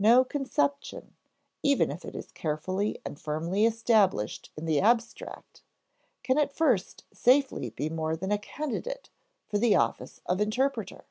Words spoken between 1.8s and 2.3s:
if it